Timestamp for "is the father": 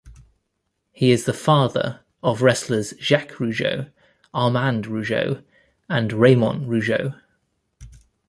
1.11-1.99